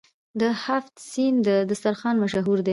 د 0.41 0.41
هفت 0.65 0.93
سین 1.11 1.35
دسترخان 1.69 2.15
مشهور 2.23 2.57
دی. 2.65 2.69